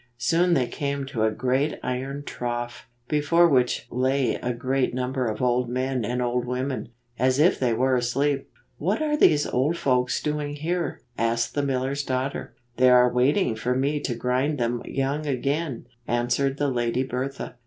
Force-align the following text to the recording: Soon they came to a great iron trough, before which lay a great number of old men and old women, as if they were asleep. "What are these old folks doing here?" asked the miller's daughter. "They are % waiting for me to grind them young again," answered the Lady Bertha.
Soon 0.17 0.55
they 0.55 0.65
came 0.65 1.05
to 1.05 1.21
a 1.25 1.31
great 1.31 1.79
iron 1.83 2.23
trough, 2.25 2.89
before 3.07 3.47
which 3.47 3.85
lay 3.91 4.33
a 4.33 4.51
great 4.51 4.95
number 4.95 5.27
of 5.27 5.43
old 5.43 5.69
men 5.69 6.03
and 6.03 6.23
old 6.23 6.43
women, 6.47 6.89
as 7.19 7.37
if 7.37 7.59
they 7.59 7.71
were 7.71 7.95
asleep. 7.95 8.49
"What 8.79 8.99
are 8.99 9.15
these 9.15 9.45
old 9.45 9.77
folks 9.77 10.19
doing 10.19 10.55
here?" 10.55 11.01
asked 11.19 11.53
the 11.53 11.61
miller's 11.61 12.01
daughter. 12.03 12.55
"They 12.77 12.89
are 12.89 13.13
% 13.13 13.13
waiting 13.13 13.55
for 13.55 13.75
me 13.75 13.99
to 13.99 14.15
grind 14.15 14.57
them 14.57 14.81
young 14.85 15.27
again," 15.27 15.85
answered 16.07 16.57
the 16.57 16.69
Lady 16.71 17.03
Bertha. 17.03 17.57